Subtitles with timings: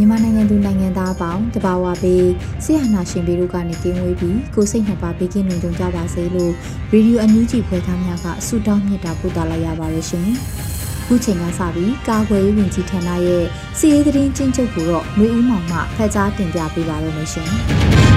[0.00, 2.26] မြန်မာနိုင်ငံသူနိုင်ငံသားအပေါင်းတဘာဝပေး
[2.64, 6.52] ဆရာနာရှင်ပေတို့ကနေကင်းဝေးပြီးကိုစိတ်နှစ်ပါးဘေးကင်းလုံခြုံကြပါစေလို့
[6.92, 10.28] ရေဒီယိုအန်ယူဂျီဖွယ်သားများကဆုတောင်းမြတ်တာပို့သလာရပါတယ်ရှင်။
[11.06, 13.44] ခုချိန်ကစပြီးကာကွယ်ရေးဝန်ကြီးဌာနရဲ့
[13.78, 17.48] စီရေးသတင်းချင်းချုပ်ကိုတော့မျိုးဦးမောင်မှဖတ်ကြားတင်ပြပေးပါရမရှင်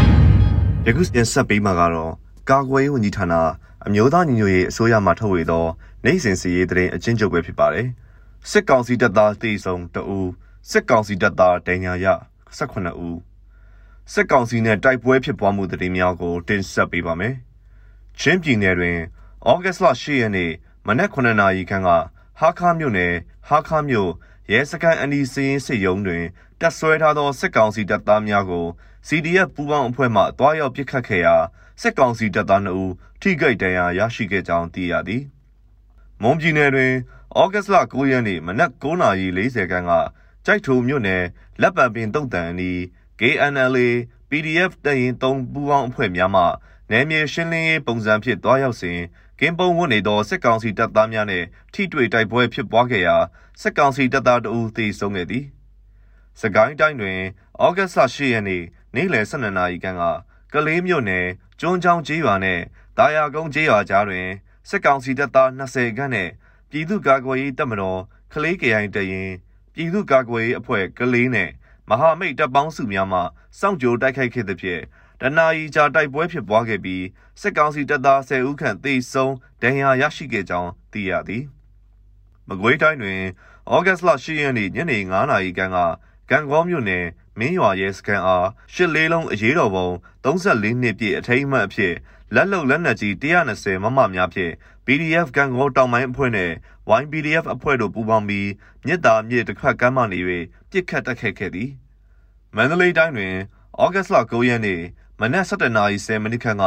[0.86, 2.12] ။ယခုတင်ဆက်ပေးမှာကတော့
[2.50, 3.34] ကာကွယ်ရေးဝန်ကြီးဌာန
[3.88, 5.66] အမျိုးသားညီညွတ်ရေးအစိုးရမှထုတ်ဝေသော
[6.06, 7.88] နိုင်စဉ်စီရေးသတင်းအချင်းချုပ်ပဲဖြစ်ပါတယ်။
[8.50, 10.30] စစ်ကောင်စီတပ်သားတေဆုံတအူး
[10.70, 12.06] စစ်ကောင်စီတပ်သားဒိညာရ
[12.58, 13.20] 18ဦး
[14.14, 17.36] စစ်ကောင်စီနဲ့တိုက်ပွဲဖြစ်ပွားမှုသတင်းများကိုတင်ဆက်ပေးပါမယ်။
[18.20, 18.98] ချင်းပြည်နယ်တွင်
[19.50, 20.52] ဩဂတ်လ10ရက်နေ့
[20.88, 21.90] မနက်9နာရီခန့်က
[22.40, 23.14] ဟာခါမြို့နယ်
[23.48, 24.12] ဟာခါမြို့
[24.52, 26.24] ရဲစခန်းအနီးစင်းစစ်ရုံးတွင်
[26.60, 28.66] တပ်ဆွဲထားသောစစ်ကောင်စီတပ်သားများကို
[29.08, 31.36] CDF ပူးပေါင်းအဖွဲ့မှတွားရောက်ပစ်ခတ်ခဲ့ရာ
[31.82, 35.24] စစ်ကောင်စီတပ်သား2ဦးထိခိုက်ဒဏ်ရာရရှိခဲ့ကြောင်းသိရသည်။
[36.22, 36.94] မွန်ပြည်နယ်တွင်
[37.40, 39.92] ဩဂတ်လ9ရက်နေ့မနက်9:40ခန်းက
[40.46, 41.24] ကြိုက်ထုံမြို့နယ်
[41.62, 42.78] လက်ပံပင်တုံတန်အနီး
[43.20, 43.90] KNLA
[44.30, 46.44] PDF တရင်3ပူးပေါင်းအဖွဲ့များမှ
[46.92, 49.00] နယ်မြေရှင်းလင်းရေးပုံစံဖြင့်တွားရောက်စဉ်
[49.40, 53.18] ကင်းပုံဝတ်နေသောစစ်ကောင်စီတပ်သားများနှင့်ထိတွေ့တိုက်ပွဲဖြစ်ပွားခဲ့ရာ
[53.62, 55.46] စစ်ကောင်စီတပ်သားတအူသေဆုံးခဲ့သည်။
[56.42, 57.20] စကိုင်းတိုင်းတွင်
[57.64, 58.64] ဩဂတ်လ10ရက်နေ့
[58.96, 60.04] နေ့လယ်12နာရီခန့်က
[60.54, 61.28] ကလေးမြို့နယ်
[61.60, 62.64] ကျွန်းချောင်းကျေးရွာနှင့်
[62.98, 64.28] တာယာကုန်းကျေးရွာကြားတွင်
[64.70, 66.32] စစ်ကောင်စီတပ်သား20ခန့်နှင့်
[66.70, 68.02] ပြည်သူ့ကာကွယ်ရေးတပ်မတော်
[68.34, 69.32] ကလေးကရိုင်တရင်
[69.76, 71.50] ပြည်သူ့ကာကွယ်ရေးအဖွဲ့ကလေးနဲ့
[71.90, 73.20] မဟာမိတ်တပ်ပေါင်းစုများမှ
[73.60, 74.82] စောင့်ကြိုတိုက်ခိုက်ခဲ့သဖြင့်
[75.22, 77.04] တနာရီကြာတိုက်ပွဲဖြစ်ပွားခဲ့ပြီး
[77.42, 81.44] စစ်ကောင်စီတပ်သား10ဦးခန့်သေဆုံးဒဏ်ရာရရှိခဲ့ကြောင်းသိရသည်။
[82.48, 83.22] မကွေးတိုင်းတွင်
[83.74, 85.78] ဩဂတ်လ10ရက်နေ့ညနေ9နာရီခန့်က
[86.30, 87.06] ကံကောမြို့နယ်
[87.40, 89.88] မင်းရွာရဲစခန်းအားရှစ်လေးလုံးအရေးတော်ပုံ
[90.24, 91.94] 34နှစ်ပြည့်အထိမ်းအမှတ်အဖြစ်
[92.36, 94.54] လက်လုံလက်နက်ကြီး120မမများဖြင့်
[94.86, 96.52] PDF ကံကောတောင်ပိုင်းအဖွဲ့နဲ့
[97.02, 98.50] YPDF အဖွဲ့တို့ပူးပေါင်းပြီး
[98.86, 100.20] မြစ်တာမြစ်တစ်ခတ်ကမ်းမှနေ၍
[100.70, 101.70] ပြစ်ခတ်တက်ခဲ့ခဲ့သည်
[102.56, 103.36] မန္တလေးတိုင်းတွင်
[103.82, 104.82] ဩဂတ်လ9ရက်နေ့
[105.20, 106.66] မနက်7:10မိနစ်ခန့်က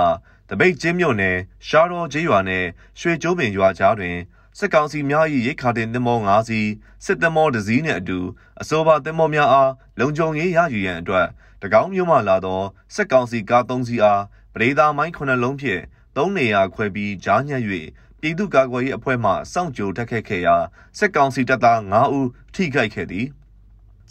[0.48, 1.36] တပိတ်ကျင်းမြို့နယ်
[1.66, 2.68] ရှားတော်ကျေးရွာနှင့်
[3.00, 4.16] ရွှေကျိုးပင်ရွာကြားတွင်
[4.58, 6.70] စစ်ကောင်စီများ၏ရိတ်ခါတင်သင်္ဘော၅စီး
[7.04, 8.18] စစ်သင်္ဘောတစ်စီးနှင့်အတူ
[8.60, 11.26] အဆိုပါသင်္ဘောများအားလုံခြုံရေးရယူရန်အတွက်
[11.62, 12.60] တကောင်းမြို့မှလာသော
[12.94, 14.22] စစ်ကောင်စီကား၃စီးအား
[14.54, 15.82] ပရိသာမိုင်း9လုံးဖြင့်
[16.16, 17.62] ၃နေရာခွဲပြီးကြားညှက်၍
[18.20, 20.56] ပြည်သူ့ကာကွယ်ရေးအဖွဲ့မှစောင့်ကြိုတက်ခဲ့ခဲ့ရာ
[20.98, 23.26] စစ်ကောင်စီတပ်သား9ဦးထိခိုက်ခဲ့သည်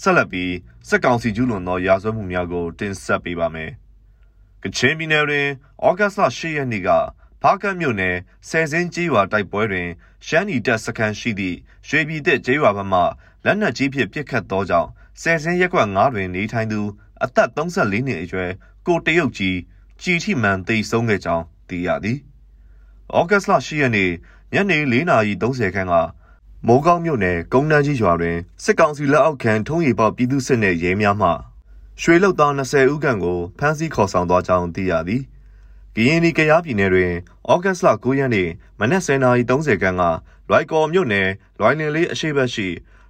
[0.02, 0.54] ဆက်လက်ပြီး
[0.90, 3.72] စစ်ကောင်စီကျူးလွန်သောရာဇဝတ်မှုများကိုတင်ဆက်ပေးပါမယ်
[4.64, 5.48] ကချင်ပြည်နယ်တွင်
[5.86, 6.90] ဩဂတ်လ10ရက်နေ့က
[7.42, 8.16] ဖားကတ်မြို့နယ်
[8.50, 9.90] ဆယ်စင်းကျေးရွာတိုက်ပွဲတွင်
[10.28, 13.02] ရှမ်းနီတပ်စခန်းရှိသည့်ရွှေပြည်သက်ကျေးရွာဘက်မှ
[13.46, 14.90] လက်နက်ကြီးဖြင့်ပစ်ခတ်သောကြောင့်
[15.22, 16.82] ဆယ်စင်းရက်ကွက်9တွင်နေထိုင်သူ
[17.24, 18.52] အသက်34နှစ်အရွယ်
[18.88, 19.58] ကိုတရုတ်ကြီး
[20.06, 22.18] ကြည်ထိမှန်သိဆုံးခဲ့ကြောင်းသိရသည်။
[23.16, 24.12] ဩဂတ်လ10ရက်နေ့
[24.54, 25.94] ညနေ4:30ခန်းက
[26.68, 31.30] မိုးကောင်းမြို့နယ်ကုန်းတန်းကြီးရွာတွင်စစ်ကောင်စီလက်အောက်ခံထုံးရီပေါပြည်သူစစ်နှင့်ရဲများမှ
[32.02, 35.24] ရွှေလုတ်သား20ဦးခန့်ကိုဖမ်းဆီးခေါ်ဆောင်သွားကြောင်းသိရသည်။
[35.96, 37.12] ကရင်ပြည်ကရားပြည်နယ်တွင်
[37.52, 38.50] ဩဂတ်လ9ရက်နေ့
[38.80, 40.04] မနက်10:30ခန်းက
[40.50, 42.68] လွိုက်ကော်မြို့နယ်လွိုင်းလင်လေးအရှိတ်ဘက်ရှိ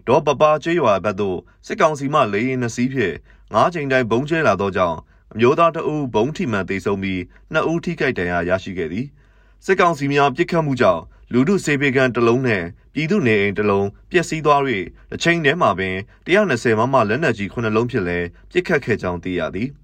[0.07, 3.15] ဒေါ်ပပကျွေးရွာဘက်သို့စစ်ကောင်စီမှလေရင်နှစီးဖြင့်
[3.53, 4.99] ၅ချိန်တိုင်းဘုံကျဲလာသောကြောင့်
[5.35, 7.21] အမျိုးသားတအုပ်ဘုံထိမှန်သေဆုံးပြီး
[7.53, 9.05] နှစ်ဦးထိခိုက်ဒဏ်ရာရရှိခဲ့သည်။
[9.65, 11.01] စစ်ကောင်စီများပစ်ခတ်မှုကြောင့်
[11.33, 12.63] လူထုစေပေကန်တလုံးနဲ့
[12.93, 14.61] ပြည်သူနေအိမ်တလုံးပျက်စီးသွား၍
[15.13, 15.95] အချိန်တည်းမှာပင်
[16.27, 19.69] 120မမလက်နက်ကြီး9လုံးဖြင့်လည်းပစ်ခတ်ခဲ့ကြောင်းသိရသည်။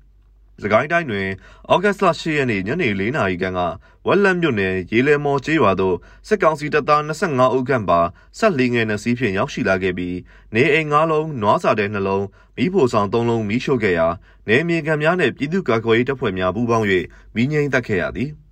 [0.63, 1.27] စကိုင်းတိုင်းတွင်
[1.71, 3.59] ဩဂတ်လ10ရက်နေ့ညနေ4နာရီခန့်က
[4.07, 5.95] ဝက်လက်မြို့နယ်ရေလဲမော်ကျေးရွာသို့
[6.27, 7.99] စစ်ကောင်စီတပ်သား25ဦးခန့်ပါ
[8.37, 10.17] ဆက်လီငယ်နှစီးဖြင့်ရောက်ရှိလာခဲ့ပြီး
[10.55, 12.23] နေအိမ်9လုံး၊နွားစာတဲ2လုံး၊
[12.57, 14.07] မီးဖိုဆောင်3လုံးမီးရှို့ခဲ့ရာ
[14.47, 16.87] နေမြေခံများနှင့်ပြည်သူ့ကာကွယ်ရေးတပ်ဖွဲ့များပူးပေါင်း၍
[17.35, 18.31] မီးငြိမ်းသက်ခဲ့ရသည်။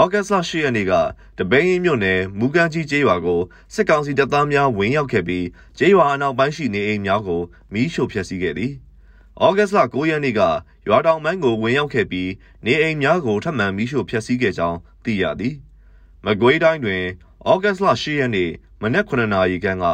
[0.00, 0.92] ဩဂတ်စ်လ10ရက်နေ့က
[1.38, 3.40] တပိန်းမြို့နယ်မူကန်ကြီးကျေးရွာကို
[3.74, 5.46] စစ်ကောင်စီတပ်သားများဝင်ရောက်ခဲ့ပြီး
[5.78, 8.72] ကျေးရွာအနောက်ပိုင်းရှိနေအိမ်များကိုမီးရှို့ဖျက်ဆီးခဲ့သည်။
[9.44, 10.40] ဩဂတ်စ်လ9ရက်နေ့က
[10.88, 12.30] ရွာတောင်ပိုင်းကိုဝင်ရောက်ခဲ့ပြီး
[12.64, 15.54] နေအိမ်များကိုထပ်မံမီးရှို့ဖျက်ဆီးခဲ့ကြောင်းသိရသည်။
[16.24, 17.02] မကွေးတိုင်းတွင်
[17.48, 18.50] ဩဂတ်စ်လ10ရက်နေ့
[18.82, 19.84] မနက်9နာရီခန့်က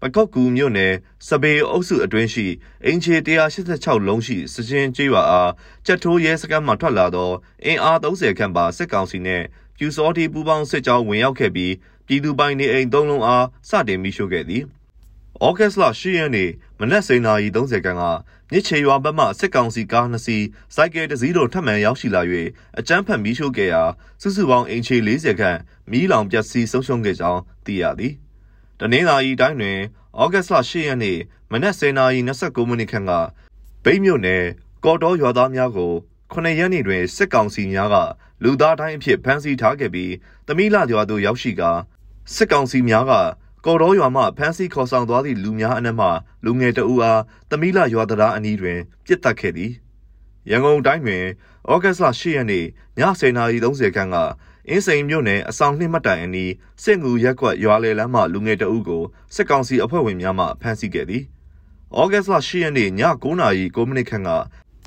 [0.00, 0.94] ပကောက်ကူမြို့နယ်
[1.26, 2.46] စပေအုပ်စုအတွင်းရှိ
[2.84, 3.14] အင်ချေ
[3.60, 5.50] 186လုံးရှိစချင်းကျေးရွာအား
[5.86, 7.30] ကြက်ထိုးရဲစခန်းမှထွက်လာသော
[7.64, 9.44] အင်အား30ခန့်ပါစစ်ကောင်စီနှင့်
[9.76, 11.74] ပြူစောတီပူပေါင်းစစ်ကြောင်းဝင်ရောက်ခဲ့ပြီး
[12.06, 14.64] ပြည်သူပိုင်နေအိမ်၃လုံးအားစတင်မိရှို့ခဲ့သည်။
[15.46, 16.50] ဩဂတ်စ်လ10ရက်နေ့
[16.80, 18.04] မနက်09:30ခန်းက
[18.52, 22.22] မြစ်ချေရွာဘက်မှစစ်ကောင်စီကားနှစ်စီးစိုက်ကယ်တစ်စီးတို့ထပ်မံရောက်ရှိလာ၍
[22.78, 23.82] အကြမ်းဖက်မိရှို့ခဲ့ရာ
[24.22, 25.58] စုစုပေါင်းအင်ချေ40ခန့်
[25.90, 28.14] မီးလောင်ပျက်စီးဆုံးရှုံးခဲ့ကြောင်းသိရသည်။
[28.80, 29.78] တနင်္လာရီတိုင်းတွင်
[30.20, 31.18] ဩဂတ်လ10ရက်နေ့
[31.52, 33.12] မနက်09:29မိနစ်ခန့်က
[33.84, 34.44] ဗိတ်မြို့နယ်
[34.84, 35.92] ကော်တော်ရွာသားများကို
[36.32, 37.96] 9ရက်နေ့တွင်စစ်ကောင်စီများက
[38.42, 40.12] လူသားတိုင်းအဖြစ်ဖမ်းဆီးထားခဲ့ပြီး
[40.46, 41.70] တမိလာရွာသို့ရောက်ရှိကာ
[42.34, 43.12] စစ်ကောင်စီများက
[43.66, 46.08] ကော်တော်ရွာမှဖမ်းဆီးခေါ်ဆောင်သွားသည့်လူများအနက်မှ
[46.44, 47.20] လူငယ်တဦးအား
[47.50, 49.72] တမိလာရွာသားအနီးတွင်ပြစ်တက်ခဲ့သည်
[50.50, 51.24] ရန်ကုန်တိုင်းတွင်
[51.70, 52.66] ဩဂတ်လ10ရက်နေ့ည
[52.98, 54.16] 10:30ခန်းက
[54.68, 56.52] အင်းစိန်မြို့နယ်အဆောင်နှိမ့်မှတ်တိုင်အနီး
[56.84, 59.02] စစ်ငူရက်ကွက်ရွာလေလမ်းမှလူငယ်တအုပ်ကို
[59.34, 61.22] စစ်ကောင်စီအဖွဲ့ဝင်များမှဖမ်းဆီးခဲ့သည်။
[61.98, 62.90] ဩဂတ်လ10ရက်နေ့ည
[63.22, 64.30] 9:09မိနစ်ခန့်က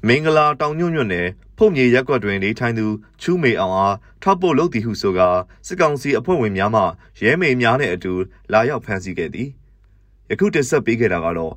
[0.07, 1.27] မင်္ဂလာတောင်ညွန့်ညွန့်နယ်
[1.57, 2.85] ဖုန်မြေရက်ကွက်တွင်နေထိုင်သူ
[3.21, 5.29] ချူးမေအောင်အားထောက်ပို့လုပ်သည်ဟုဆိုကာ
[5.67, 6.81] စစ်ကောင်စီအဖွဲ့ဝင်များမှ
[7.21, 8.13] ရဲမေများနဲ့အတူ
[8.51, 9.49] လာရောက်ဖမ်းဆီးခဲ့သည်။
[10.29, 11.53] ယခုတင်ဆက်ပေးခဲ့တာကတော့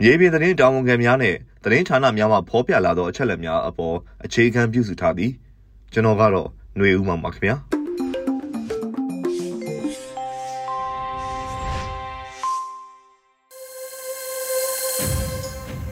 [0.00, 5.30] မြေပြင်သတင်းတာဝန်ခံများနဲ့သတင်းဌာနများမှဖော်ပြလာသောအချက်အလက်များအပေါ်အခြေခံပြုစုထားသည်။
[5.92, 7.81] ကျွန်တော်ကတော့ຫນွေဦးမှာပါခင်ဗျာ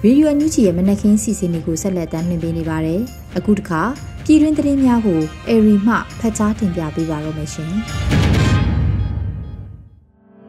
[0.05, 3.01] ရေဒီယိုအန်ယူဂျီရဲ့မနက်ခင်းစီစဉ်တွေကိုဆက်လက်တင်ပြနေပါတယ်။
[3.39, 3.81] အခုတခါ
[4.25, 7.73] ပြည်တွင်းသတင်းများကိုအေရီမှဖတ်ကြားတင်ပြပေးပါရမရှင်။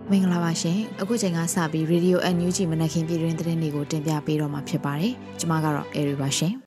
[0.09, 6.53] မင်္ဂလာပါရှင်။အခုချိန်ကစပြီးရေဒီယိုအန်ယူဂျီမနက်ခင်းပြည်တွင်းသတင်းတွေကိုတင်ပြပေးတော့မှာဖြစ်ပါတယ်။ကျွန်မကတော့အေရီပါရှင်။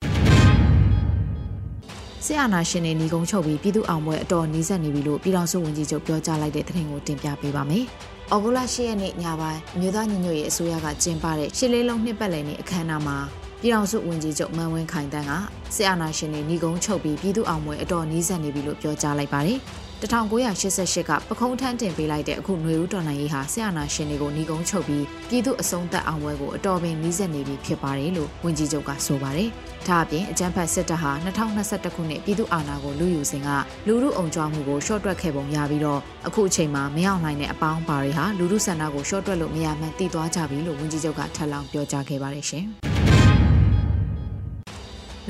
[2.25, 7.85] ဆရာနာရှင်တွေညီကုန်းချုပ်ပြီးပြည်သူအောင်ပွဲအတော်နီးစပ်နေပြီလို့ပြည်တော်စုဝန်ကြီးချုပ်ပြောကြားလိုက်တဲ့သတင်းကိုတင်ပြပေးပါမယ်။
[8.31, 13.17] အော်ဂိုလာ၈ရက်နေ့ညပိုင်းမြို့သားညီညွတ်ရေးအစိုးရကကျင်းပတဲ့ရှစ်လေးလုံးနှစ်ပတ်လည်နေ့အခမ်းအနားမှာ
[13.61, 15.31] ပြည်တော်စုဝန်ကြီးချုပ်မန်ဝင်းခိုင်တန်းက
[15.75, 19.59] ဆရာနာရှင်တွေညီကုန်းချုပ်ပြီးပြည်သူအောင်ပွဲအတော်နီးစပ်နေပြီလို့ပြောကြားလိုက်ပါတယ်။
[20.01, 29.49] 1988ကပခုံးထန်းတင်ပေးလိုက်တဲ့အခုຫນွေဦးတော်လှန်ရေးဟာဆရာနာရှင်တွေကိုညီကုန်းချုပ်ပြီးပြည်သူအဆုံးသတ်အောင်ပွဲကိုအတော်ပင်နှီးစက်နေပြီဖြစ်ပါတယ်လို့ဝန်ကြီးချုပ်ကဆိုပါတယ်။
[29.87, 33.49] ဒါအပြင်အကြံဖတ်စစ်တပ်ဟာ2021ခုနှစ်ပြည်သူအာဏာကိုလူယူစဉ်က
[33.87, 42.67] လူမှုအုံကြွမှုကိုရှော့တွက်ခဲ့ပုံရပြီးတော့အခုအချိန်မှာမရောက်နိုင်တဲ့အပေါင်းပါတွေဟာလူမှုဆန္ဒကိုရှော့တွက်လို့မရမှန်းသိသွားကြပြီလို့ဝန်ကြီးချုပ်ကထပ်လောင်းပြောကြားခဲ့ပါတယ်ရှင်။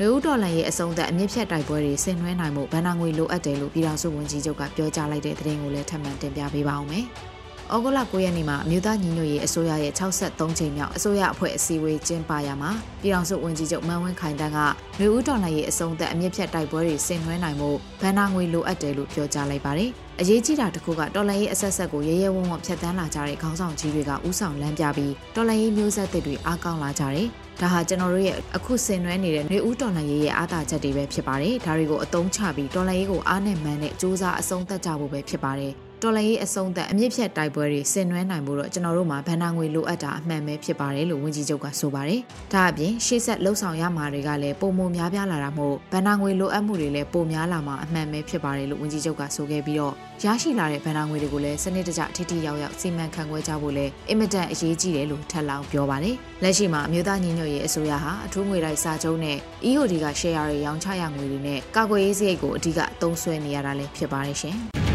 [0.00, 7.04] လူဦးတော်လန်ရဲ့အဆုံးသက်အမြင့်ဖြတ်တိုက်ပွဲတွေဆင်နွှဲနိုင်မှုဗန္နာငွေလိုအပ်တယ်လို့ပြည်ထောင်စုဝန်ကြီးချုပ်ကပြောကြားလိုက်တဲ့သတင်းကိုလည်းထပ်မံတင်ပြပေးပါအောင်မယ်။
[7.74, 12.70] ဩဂုတ်လ9ရက်နေ့မှာအမျိုးသားညီညွတ်ရေးအစိုးရရဲ့63ချိန်မြောက်အစိုးရအဖွဲ့အစည်းအဝေးကျင်းပရမှာ
[13.02, 14.58] ပြည်ထောင်စုဝန်ကြီးချုပ်မန်ဝင်းခိုင်တန်းက
[15.00, 17.70] လူဦးတော်လန်ရဲ့အဆုံးသက်အမြင့်ဖြတ်တိုက်ပွဲတွေဆင်နွှဲနိုင်မှု
[18.02, 19.90] ဗန္နာငွေလိုအပ်တယ်လို့ပြောကြားလိုက်ပါတယ်။
[20.20, 27.28] အရေးကြီးတာတစ်ခုကတော်လန်ရေးအဆက်ဆက်ကိုရဲရဲဝံ့ဝံ့ဖျက်ဆီးလာကြတဲ့ခေါင်းဆောင်ကြီးတွေကဥဆောင်လမ်းပြပြီးတော်လန်ရေးမျိုးဆက်သစ်တွေအားကောင်းလာကြတယ်
[27.60, 42.20] ဒါဟာကျွန်တော်တို့ရဲ့အခုဆင်နွှဲနေတဲ့နေဦးတော်လှန်ရေးရဲ့အားသာချက်တွေပဲဖြစ်ပါတယ်။ဒါတွေကိုအသုံးချပြီးတော်လှန်ရေးကိုအားနဲ့မှန်းနဲ့စ조사အဆုံးသတ်ကြဖို့ပဲဖြစ်ပါတယ်။ တော်လှန်ရေးအဆုံးသက်အမြင့်ဖြတ်တိုက်ပွဲတွေဆင်နွှဲနိုင်ဖို့တော့ကျွန်တော်တို့မှာဗန်နာငွေလိုအပ်တာအမှန်ပဲဖြစ်ပါတယ်လို့ဝန်ကြီးချုပ်ကဆိုပါတယ်။
[42.52, 49.94] ဒါအပြင်ရှေ့ဆက်လှုပ်ဆောင်ရမှာတွေကလည်းပုံမများပြားလာတာမို့ဗန်နာငွေလိုအပ်မှုတွေလည်းပုံများလာမှာအမှန်ပဲဖြစ်ပါတယ်လို့ဝန်ကြီးချုပ်ကဆိုခဲ့ပြီးတော့
[50.24, 59.36] ရရှိလာတဲ့ဗန်နာငွေတွေကိုလည်းစနစ်တကျထိထိရောက်ရောက်စီမံခန့်ခွဲကြဖို့လည်းအင်မတန်အရေးကြီးတယ်လို့ထပ်လောင်းပြောပါတယ်။လက်ရှိမှာအမျိုးသားညီညွတ်ရေးအစိုးရဟာအထူးငွေတိုက်စာချုပ်နဲ့
[59.68, 64.58] EOD က share တွေရောင်းချရငွေတွေနဲ့ကာကွယ်ရေးစရိတ်ကိုအဓိကသုံးစွဲနေရတာလည်းဖြစ်ပါတယ်ရှင်။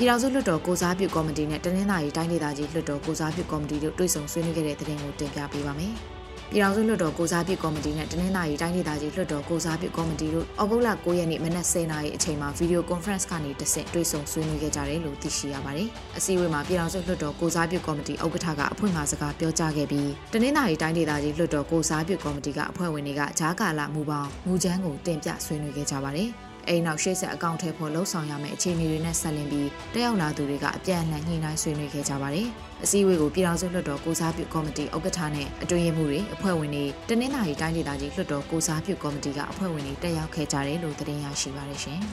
[0.00, 5.92] ပြည်တော်စုလွှတ်တော်ကိုစားပြုကော်မတီနဲ့တနင်္လာရီတိုင်းဒေသကြီးလွှတ်တော်ကိုစားပြုကော်မတီတို့တွေ့ဆုံဆွေးနွေးခဲ့တဲ့သတင်းကိုတင်ပြပေးပါမယ်။
[6.50, 26.30] ပြည်တော်စုလွှတ်တော်ကိုစားပြုကော်မတီနဲ့တနင်္လာရီတိုင်းဒေသကြီးလွှတ်တော်ကိုစားပြုကော်မတီတို့ဩဂုတ်လ9ရက်နေ့မနက်10:00နာရီအချိန်မှာဗီဒီယိုကွန်ဖရင့်ကနေတဆင့်တွေ့ဆုံဆွေးနွေးခဲ့ကြတယ်လို့သိရှိရပါတယ်။အစည်းအဝေးမှာပြည်တော်စုလွှတ်တော်ကိုစားပြုကော်မတီဥက္ကဋ္ဌကအဖွင့်မှာစကားပြောကြားခဲ့ပြီးတနင်္လာရီတိုင်းဒေသကြီးလွှတ်တော်ကိုစားပြုကော်မတီကအဖွဲ့ဝင်တွေကဂျားကာလာမူပေါင်းမူချမ်းကိုတင်ပြဆွေးနွေးခဲ့ကြပါတယ်။
[26.68, 32.48] အိမ်နောက်ရှေ့ဆက်အကောင့်ထဲပေါ်လှုပ်ဆောင်ရမယ့်အခြေအနေတွေနဲ့ဆက်လင်းပြီးတက်ရောက်လာသူတွေကအပြန်အလှန်ညှိနှိုင်းဆွေးနွေးခဲ့ကြပါတယ်။
[32.84, 42.00] အစည်းအဝေးကိုပြည်ထောင်စုလွှတ်တော်ကိုစားပြုကော်မတီဥက္ကဋ္ဌနဲ့အတွင်းရေးမှူးတွေအဖွဲ့ဝင်တွေတနင်္လာရီတိုင်းဒေသကြီးလွှတ်တော်ကိုစားပြုကော်မတီကအဖွဲ့ဝင်တွေတက်ရောက်ခဲ့ကြတယ်လို့သတင်းရရှိပါတယ်ရှင်။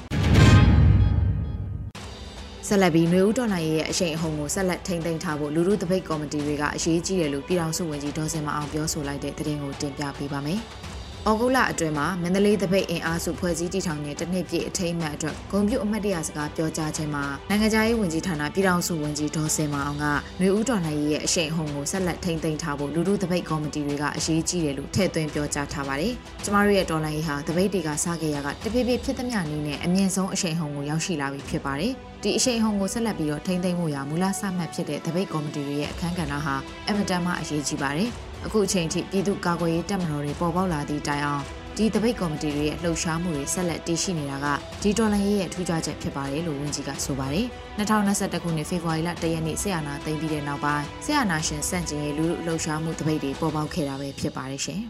[2.67, 10.61] ဆက်လက်ပြီးຫນွေဦးတော်နိုင်ရဲ့အရှိန်အဟုန်ကိုဆက်လက်ထိန်းသိမ်းထားဖို့လူလူတပိတ်ကော်မတီတွေကအရေးကြီးတယ်လို့ပြည်ထောင်စုဝန်ကြီးဒေါ်စင်မအောင်ပြောဆိုလိုက်တဲ့သတင်းကိုတင်ပြပေးပါမယ်။
[11.29, 20.05] ဩဂုတ်လအတွင်းမှာမန္တလေးတပိတ်အင်အားစုဖွဲ့စည်းတည်ထောင်တဲ့တနှစ်ပြည့်အထိမ်းအမှတ်အတွက်ဂုံပြုအမှတ်တရစကားပြောကြားခြင်းမှာနိုင်ငံခြားရေးဝန်ကြီးဌာနပြည်ထောင်စုဝန်ကြီးဒေါ်စင်မအောင်က
[20.41, 26.13] မျိုးဦးတော်လှန်ရေးရဲ့အရှိန်အဟုန်ကိုဆက်လက်ထိန်းသိမ်းထားဖို့လူလူတပိတ်ကော်မတီတွေကအရေးကြီးတယ်လို့ထည့်သွင်းပြောကြားထားပါတယ်။
[26.43, 36.55] ကျမတို့ရဲ့တော်လှန်ရေးဟာတပိတ်တွေကစခဲ့ရကတဖြည်းဖြည်းဖြစ်သမျှနည်းနဲ့အမြင့်ဆုံးအရှိန်အဟုန်ကိုရောက်ရှိလာပြီဖြစ်ပါတယ်။ဒီအရှိန်အဟုန်ကိုဆက်လက်ပြီးတော့ထိန်းသိမ်းဖို့ရာမူလစမှတ်ဖြစ်တဲ့တပိတ်ကော်မတီတွေရဲ့အခမ်းကဏ္ဍဟာ
[36.89, 38.09] အမတန်မှအရေးကြီးပါတယ်။
[38.45, 41.43] အခုအချိန်ထိပြည်သူ့ကာကွယ်ရေးတပ်မတော်တွေပေါ်ပေါက်လာသည့်တိုင်အောင်
[41.77, 44.45] ဒီတပိတ်ကော်မတီတွေရဲ့လှုပ်ရှားမှုတွေဆက်လက်တည်ရှိနေတာက
[44.81, 47.45] ဒီဒေါ်လာရေးရဲ့ထူးခြားချက်ဖြစ်ပါတယ်လို့ဝန်ကြီးကဆိုပါတယ်။
[47.77, 54.81] 2021ခုနှစ်ဖေဖော်ဝါရီလ1ရက်နေ့ဆီယနာသိမ်းပြီးတဲ့နောက်ပိုင်းဆီယနာရှင်စန့်ကျင်ရေးလူလူလှုပ်ရှားမှုတပိတ်တွေပေါ်ပေါက်ခဲ့တာပဲဖြစ်ပါတယ်ရှင်။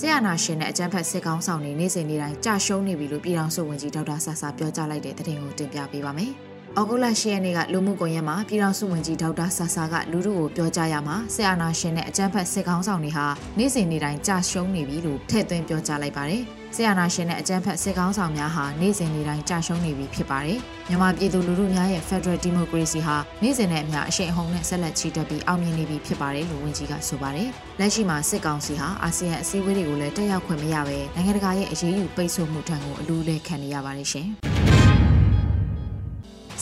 [0.00, 6.32] ဆရာနာရှင်နဲ့အကြမ်းဖက်စစ်ကောင်းဆောင်တွေနေ့စဉ်နေ့တိုင်းကြာရှုံးနေပြီလို့ပြည်ထောင်စုဝန်ကြီးဒေါက်တာဆာဆာပြောကြားလိုက်တဲ့သတင်းကိုတင်ပြပေးပါမယ်။
[6.78, 13.26] ဩဂုတ်လ10ရက်နေ့ကလူမှုကွန်ရက်မှာပြည်ထောင်စုဝန်ကြီးဒေါက်တာဆာဆာကလူထုကိုပြောကြားရမှာဆရာနာရှင်နဲ့အကြမ်းဖက်စစ်ကောင်းဆောင်တွေဟာ
[13.58, 16.42] နေ့စဉ်နေ့တိုင်းကြာရှုံးနေပြီလို့ထည့်သွင်းပြောကြားလိုက်ပါတယ်။
[16.76, 20.58] ဆရာနာရှင်နဲ့အကြမ်းဖက်စစ်ကောင်းဆောင်များဟာနေ့စဉ်နေ့တိုင်းကြာရှုံးနေပြီဖြစ်ပါတယ်။
[20.88, 27.48] မြန်မာပြည်သူလူထုများရဲ့ Federal Democracy ဟာနေ့စဉ်နဲ့အမျှအရှိန်အဟုန်နဲ့ဆက်လက်ချီတက်ပြီးအောင်မြင်နေပြီဖြစ်ပါတယ်လို့ဝန်ကြီးကဆိုပါတယ်။
[27.80, 34.28] လက်ရှိမှာစစ်ကောင်စီဟာအာဆီယံအစည်းအဝေးတွေကိုလည်းတက်ရောက်ခွင့်မရဘဲနိုင်ငံတကာရဲ့အရေးယူပိတ်ဆို့မှုထံကိုအလူးလဲခံနေရပါတယ်ရှင်။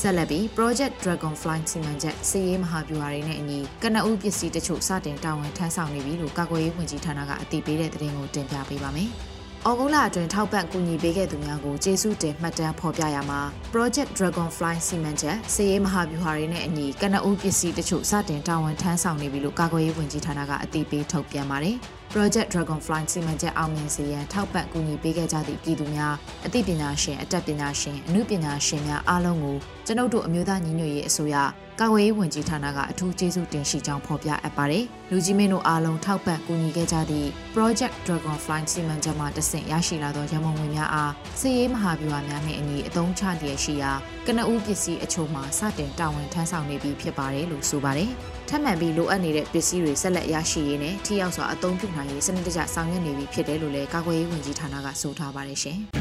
[0.01, 9.11] ဆက်လက်ပြီး Project Dragonfly စီမံချက်စီရေးမဟာဗျူဟာတွေနဲ့အညီကနအူးပစ္စည်းတချို့စတင်တာဝန်ထမ်းဆောင်နေပြီလို့ကာကွယ်ရေးဝန်ကြီးဌာနကအသိပေးတဲ့သတင်းကိုတင်ပြပေးပါမယ်။။
[9.69, 13.41] ဩဂုတ်လအတွင်းထောက်ပံ့ကူညီပေးခဲ့သူများကိုကျေးဇူးတင်မှတ်တမ်းဖော်ပြရမှာ
[13.73, 21.79] Project Dragonfly စီမံချက်စည်ရေးမဟာဗျူဟာတွေနဲ့အညီကနအူးပစ္စည်းတချို့စတင်တာဝန်ထမ်းဆောင်နေပြီလို့ကာကွယ်ရေးဝန်ကြီးဌာနကအသိပေးထုတ်ပြန်ပါတယ်။
[22.19, 26.15] Project Dragonfly စီမံချက်အောင်မြင်စေရန်ထောက်ပံ့ကူညီပေးခဲ့ကြသည့်ပြည်သူများ
[26.47, 29.57] အသိပညာရှင်အတတ်ပညာရှင်အမှုပညာရှင်များအားလုံးကို
[29.87, 31.37] ကျွန်ုပ်တို့အမျိုးသားညီညွတ်ရေးအစိုးရ
[31.81, 43.93] ကာကွယ်ရေးဝန်ကြီးဌာနကအထူးကျေးဇူးတင်ရှိကြောင်းဖော်ပြအပ်ပါတယ်။လူကြီးမင်းတို့အားလုံးထောက်ပံ့ကူညီခဲ့ကြသည့် Project Dragonfly စီမံချက်မှတဆင့်ရရှိလာသောရမုံငွေများအားစစ်ရေးမဟာဗျူဟာများနှင့်အညီအသုံးချလျက်ရှိရာ
[44.27, 48.13] ကနဦးပစ္စည်းအချို့မှာစတင်တာဝန်ထမ်းဆောင်နေပြီဖြစ်ပါတယ်လို့ဆိုပါတယ်။
[48.50, 55.80] ထပ်မံပြီးလိုအပ်နေတဲ့ပစ္စည်းတွေဆက်လက်ရရှိရေးနဲ့ထိရောက်စွာအသုံးပြုနိုင်ရေးစနစ်တကျဆောင်ရွက်နေပြီဖြစ်တယ်လို့လည်းကာကွယ်ရေးဝန်ကြီးဌာနကဆိုထားပါတယ်ရှင်။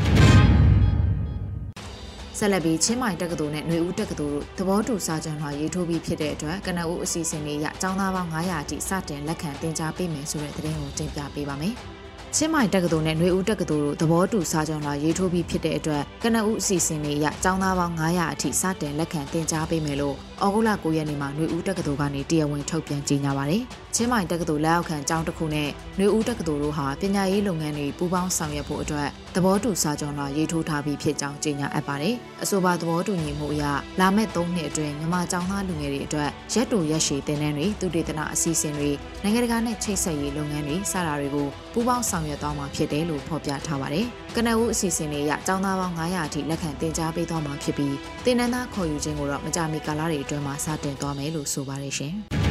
[2.39, 11.75] ဆက်လက်ပြီးချင်းမိုင်တက္ကသိုလ်နဲ့ຫນွေဦးတက္ကသိုလ်တို့သဘောတူစာချုပ်လွှာရေးထိုးပြီးဖြစ်တဲ့အတွက်ကနဦးအစီအစဉ်တွေရအကြောင်းသားပေါင်း900အထိစတင်လက်ခံတင် जा ပေးမယ်ဆိုတဲ့သတင်းကိုတင်ပြပေးပါမယ်။
[12.38, 23.64] ချင်းမိုင်တက္ကသိုလ်နဲ့နှွေဦးတက္ကသိုလ်တို့သဘောတူစာချုပ်လာရေးထိုးပြီးဖြစ်တဲ့အတွက်ကနဦးအစီအစဉ်တွေအရចောင်းသားပေါင်း900အထိစတင်လက်ခံတင် जा ပေးမယ်လို့ဩဂုတ်လ9ရက်နေ့မှာနှွေဦးတက္ကသိုလ်ကနေတရားဝင်ထုတ်ပြန်ကြေညာပါတယ်။
[23.95, 33.65] ချင်းမိုင်တက္ကသိုလ်လက်အောက်ခံကျောင်းတစ်ခုနဲ့ຫນွေဦးတက္ကသိုလ်တို့ဟာပညာရေးလုပ်ငန်းတွေပူးပေါင်းဆောင်ရွက်ဖို့အတွက်သဘောတူစာချုပ်လာရေးထိုးထားပြီးဖြစ်ကြောင်းကြေညာအပ်ပါတယ်။အဆိုပါသဘောတူညီမှုအရ
[34.01, 38.91] လာမယ့်3နှစ်အတွင်းမြန်မာကျောင်းသားလူငယ်တွေအတွက်ရက်တူရက်ရှည်တင်နန်းတွေသူတေသနာအစီအစဉ်တွေ
[39.23, 44.07] နိုင်ငံတကာနဲ့ချိတ်ဆက်ရေးလုပ်ငန်းတွေစတာတွေကိုပူးပေါင်းဆောင်ရွက်သွားမှာဖြစ်တယ်လို့ဖော်ပြထားပါတယ်။
[44.37, 52.17] ကနဦးအစီအစဉ်တွေအရကျောင်းသားပေါင်း900အထိလက်ခံတင် जा ပေးသွားမှာဖြစ်ပြီးတင်နန်းသားခေါ်ယူခြင်းကိုတော့မကြာမီကာလတွေအတွင်းမှာစတင်သွားမယ်လို့ဆိုပါတယ်ရှင်။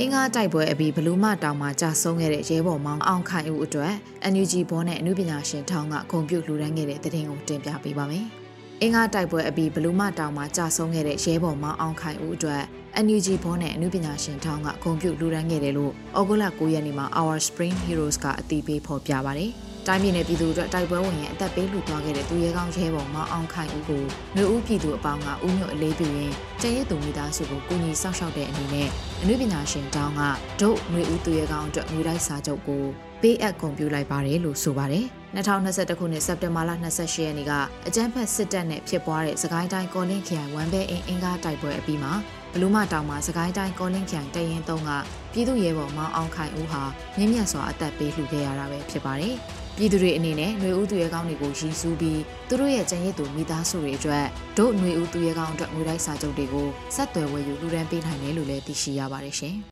[0.00, 3.92] အင်္ဂါတိုက်ပွဲအပြီးဘလူးမတောင်မှာကြာဆုံးခဲ့တဲ့ရဲဘော်မောင်အောင်ခိုင်ဦးအတွက်
[4.32, 8.26] NUG ဘောနဲ့အမှုပညာရှင်ထောင်းကဂုံပြုလှူဒန်းခဲ့တဲ့တဲ့တင်ကိုတင်ပြပေးပါမယ်။
[8.82, 12.62] အင်္ဂါတိုက်ပွဲအပြီးဘလူးမတောင်မှာကြာဆုံးခဲ့တဲ့ရဲဘော်မောင်အောင်ခိုင်ဦးအတွက်
[13.04, 19.52] NUG ဘောနဲ့အမှုပညာရှင်ထောင်းကဂုံပြုလှူဒန်းခဲ့တယ်လို့ဩဂုတ်လ9ရက်နေ့မှာ Our Spring Heroes ကအသိပေးဖော်ပြပါတယ်။
[19.88, 24.04] တိုင်းပြည်နယ်ပြည်သူတို့တိုက်ပွဲဝင်ရင်အသက်ပေးလှူသွားခဲ့တဲ့သူရဲကောင်းရဲဘော်မောင်အောင်ခိုင်ဦးကို
[24.36, 28.88] မျိုးဦးပြည်သူအပေါင်းကဥညွတ်အလေးပြုရင်းကျရဲသူမိသားစုကိုကူညီစောင့်ရှောက်တဲ့အနေနဲ့
[29.20, 30.22] အမှုပညာရှင်တောင်းက
[30.60, 32.82] ဒုတ်မျိုးဦးသူရဲကောင်းအတွက်ငွေတိုက်စာချုပ်ကို
[33.22, 37.52] ပေးအပ်ကွန်ပျူလိုက်ပါတယ်လို့ဆိုပါတယ်2021ခုနှစ်စက်တင်ဘာလ28ရက်နေ့က
[37.86, 42.12] အကြမ်းဖက်စစ်တပ်နဲ့ဖြစ်ပွားတဲ့စကိုင်းတိုင်းကောလင်းခရိုင်ဝမ်ဘဲအင်းအင်္ဂါတိုက်ပွဲအပြီးမှာ
[42.52, 44.90] ဘလူးမတောင်မှာစကိုင်းတိုင်းကောလင်းခရိုင်တရင်သုံးက
[45.32, 46.82] ပြည်သူ့ရဲဘော်မောင်အောင်ခိုင်ဦးဟာ
[47.16, 49.36] မြင့်မြတ်စွာအသက်ပေးလှူခဲ့ရတာပဲဖြစ်ပါတယ်
[49.77, 54.25] ပြည်သူတွေအနေနဲ့ຫນွေဦးသူရဲကောင်းတွေကိုရည်စူးပြီးသူတို့ရဲ့ကြံရစ်သူမိသားစုတွေအတွက်
[54.57, 59.55] ဒုຫນွေဦးသူရဲကောင်းအတွက်ငွေတိုက်စာချုပ်တွေကိုဆက်သွယ်ဝယ်ယူလူဒန်းပေးနိုင်တယ်လို့လည်းသိရှိရပါတယ်ရှင်။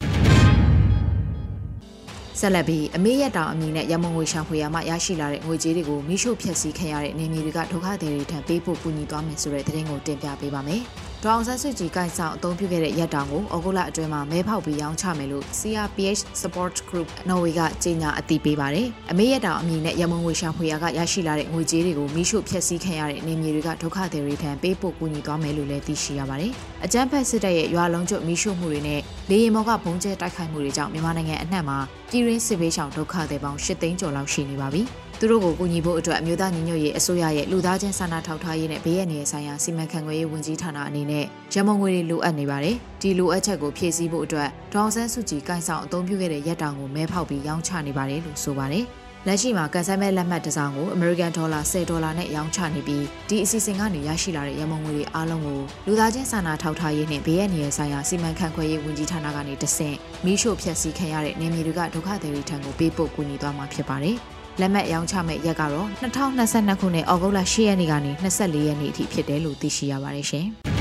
[2.40, 10.82] ဆက်လက်ပြီးအမေရတောင်အမည်နဲ့ရမုံငွေရှာဖွေရမှရရှိလာတဲ့ငွေကြေးတွေကိုမိရှုဖျက်ဆီးခံရတဲ့နေမြေတွေကဒုက္ခသည်တွေထံပေးဖို့ကူညီသွားမယ်ဆိုတဲ့သတင်းကိုတင်ပြပေးပါမယ်။
[11.27, 26.53] ဒေါအောင်ဆန်းစုကြည်ကိုင်ဆောင်အသုံးပြုခဲ့တဲ့ရက်တောင်ကိုဩဂုတ်လအတွင်းမှာမဲဖောက်ပြီးရောင်းချမယ်လို့ CRPH Support Group နော်ဝေကကြေညာအသိပေးပါတယ်။အမေရက်တောင်အမည်နဲ့ရမုံငွေရှာဖွေရကရရှိလာတဲ့ငွေကြေးတွေကိုမိရှုဖျက်ဆီးခံရတဲ့နေမြေတွေကဒုက္ခသည်တွေထံပေးပို့ကူညီသွားမယ်လို့လည်းသိရှိရပါတယ်။
[26.85, 29.01] အကြမ်းဖက်စစ်တပ်ရဲ့ရွာလုံးကျွတ်မိရှုမှုတွေနဲ့
[29.31, 31.79] လေရင်မော်ကဘုံကျဲတိုက်ခိုက်မှုတွေကြောင့်မြန်မာနိုင်ငံအနှံ့မှာ
[32.11, 34.85] ပြည်ရင်းစစ်ဘေးရှောင်ဒုက္ခသည်ပေါင်း၈သိန်းကျော်လောက်ရှိနေပါပြီ။
[35.25, 41.25] သူတို့ကိုကူညီဖို့အတွက်အမျိုးသားညီညွတ်ရေးအစိုးရရဲ့လူသားချင်းစာနာထောက်ထားရေးနဲ့ဘေးရန်နေဆိုင်ရာစီမံခန့်ခွဲရေးဝန်ကြီးဌာနအနေနဲ့
[41.55, 48.85] ရမုံငွေတွေလိုအပ်နေပါတယ်ဒီလိုအပ်ချက်ကိုဖြည့်ဆည်းဖို့အတွက်ဒေါအောင်ဆန်းစုကြည်ကိုင်ဆောင်အသုံးပြုခဲ့တဲ့ရက်တောင်ကိုမဲဖောက်ပြီးရောင်းချနေပါတယ်လို့ဆိုပါတယ်
[49.27, 64.19] လက်ရှိမှာကန်ဆယ်မဲ့လက်မှတ်တစ်စောင်ကို American Dollar 10ဒေါ်လာနဲ့ရောင်းချနေပြီးဒီအစီအစဉ်ကနေရရှိလာတဲ့ရမုံငွေတွေအားလုံးကိုလူသားချင်းစာနာထောက်ထားရေးနဲ့ဘေးရန်နေဆိုင်ရာစီမံခန့်ခွဲရေးဝန်ကြီးဌာနကနေတဆင့်မီးရှို့ဖျက်ဆီးခံရတဲ့နေမြေတွေကဒုက္ခသည်တွေထံကိုပေးပို့ကူညီသွားမှာဖြစ်ပါတယ်။
[64.61, 70.47] လက်မှတ်ရောင်းချမဲ့ရက်ကတော့2022ခုနှစ်ဩဂုတ်လ10ရက်နေ့ကနေ24ရက်နေ့အထိဖြစ်တယ်လို့သိရှိရပါတယ်ရှင်။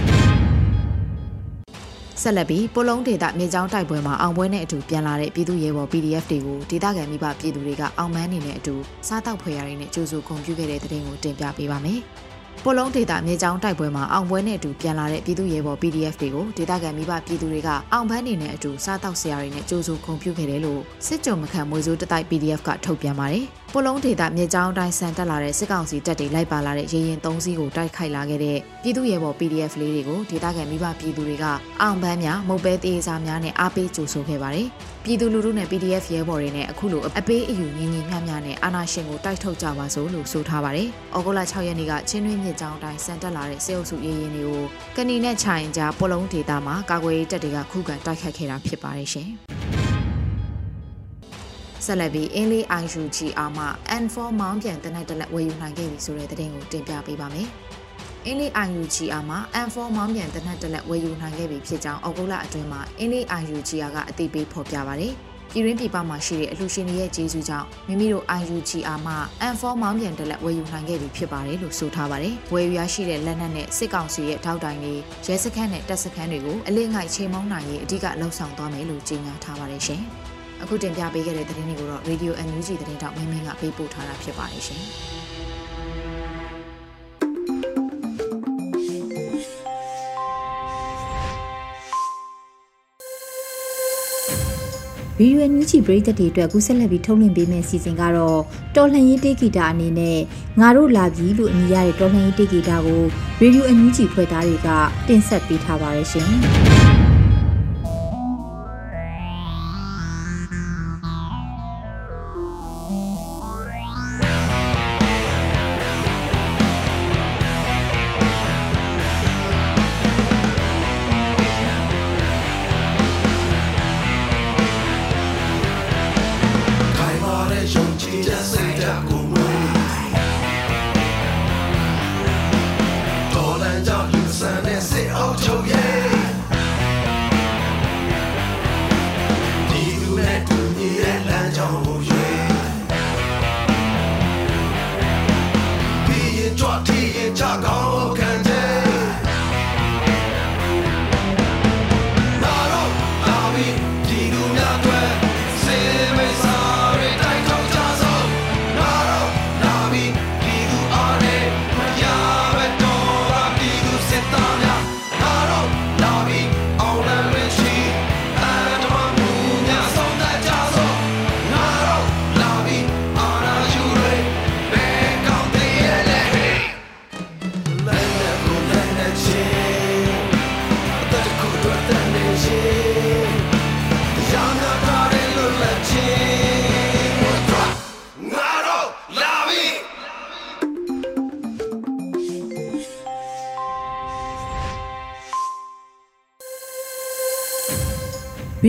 [2.22, 8.76] ဆက်လက်ပြီးပိုလုံးဒေတာမြေကြောင်းတိုက်ပွဲမှာအောင်ပွဲနဲ့အတူပြန်လာတဲ့ပြည်သူရဲဘော် PDF တွေကိုဒေသခံမိဘပြည်သူတွေကအောင်မန်းနေတဲ့အတူ
[9.08, 12.02] စားတောက်ဖွယ်ရာတွေနဲ့ကြိုးစုဂုံပြုခဲ့တဲ့တဲ့တင်ကိုတင်ပြပေးပါမယ်။
[12.64, 31.46] ပိုလုံးဒေတာမြေကြောင်းတိုက်ပွဲမှာအောင်ပွဲနဲ့အတူပြန်လာတဲ့ပြည်သူရဲဘော် PDF တွေကိုဒေသခံမိဘပြည်သူတွေကအောင်ပန်းနေတဲ့အတူစားတောက်ဆရာတွေနဲ့ကြိုးစုဂုံပြုခဲ့တယ်လို့စစ်ကြုံမခံမွေစိုးတတိုက် PDF ကထုတ်ပြန်ပါတယ်။ပိုလုံးဒေတာမြေကြောင်းတိုင်းဆန်တက်လာတဲ့စစ်ကောင်စီတပ်တွေလိုက်ပါလာတဲ့ရေရင်သုံးစီးကိုတိုက်ခိုက်လာခဲ့တဲ့ပြည်သူရဲဘော် PDF လေးတွေကိုဒေသခံမိဘပြည်သူတွေက
[31.82, 34.70] အောင်ပန်းများမုတ်ပဲတေးစားများနဲ့အားပေးကြိုဆိုခဲ့ပါတယ်။
[35.06, 44.62] ပြည်သူလူထုနဲ့ PDF ရဲဘော်တွေနဲ့အခုလိုအပေးအယူညီညီမျှမျှနဲ့အာဏာရှင်ကိုတိုက်ထုတ်ကြပါစို့လို့ဆိုထားပါတယ်။ဩဂုတ်လ6ရက်နေ့ကချင်းတွင်းမြစ်ကြောင်းတိုင်းဆန်တက်လာတဲ့စစ်အုပ်စုရေရင်တွေကို
[44.98, 49.30] ကဏီနဲ့ခြိုင်ကြားပိုလုံးဒေတာမှာကာကွယ်ရေးတပ်တွေကခုခံတိုက်ခတ်ခဲ့တာဖြစ်ပါတယ်ရှင်။
[51.86, 53.66] ဆက်လက်ပြီးအင်းလေး IUGR မှ
[54.04, 57.50] N4 မောင်းပြန်တနက်တလက်ဝယ်ယူနိုင်ခဲ့ပြီဆိုတဲ့သတင်းကိုတင်ပြပေးပါမယ်။
[58.26, 65.14] အင်းလေး IUGR မှာ N4 မောင်းပြန်တနက်တလက်ဝယ်ယူနိုင်ခဲ့ပြီဖြစ်ကြောင်းအောက်တိုဘာအတွင်းမှာအင်းလေး IUGR ကအသိပေးဖော်ပြပါတယ်။
[65.54, 69.16] ပြည်ရင်းပြည်ပမှာရှိတဲ့အလှူရှင်တွေရဲ့ကျေးဇူးကြောင့်မိမိတို့ IUGR မှ
[69.54, 74.94] N4 မောင်းပြန်တလက်ဝယ်ယူနိုင်ခဲ့ပြီဖြစ်ပါတယ်လို့ဆိုထားပါတယ်။ဝယ်ယူရရှိတဲ့လက်နက်နဲ့စစ်ကောင်စီရဲ့ထောက်တိုင်တွေ
[75.26, 80.02] ရဲစခန်းနဲ့တပ်စခန်းတွေကိုအလင်းငိုက်ချိန်မောင်းနိုင်ရေးအဓိကလှုံ့ဆော်သွားမယ်လို့ကြေညာထားပါတယ်ရှင်။
[80.62, 84.84] အခုတင်ပြပေးခဲ့တဲ့သတင်းတွေကိုတော့ Radio NUG သတင်းတောက်မင်းမင်းကပေးပို့ထားတာဖြစ်ပါတယ်ရှင်။
[95.22, 98.40] ဗီဒီယိုညူချီပရိသတ်တွေအတွက်ကူးဆက်လက်ပြီးထုတ်လွှင့်ပေးမယ့်စီစဉ်ကတော့
[98.76, 100.20] တော်လှန်ရေးတေးဂီတာအနေနဲ့
[100.60, 103.04] ငါတို့လာပြီလို့အမည်ရတဲ့တော်လှန်ရေးတေးဂီတာကို
[103.40, 104.70] ဗီဒီယိုအန်ယူဂျီဖွဲ့သားတွေက
[105.08, 106.30] တင်ဆက်ပေးထားပါရရှင်။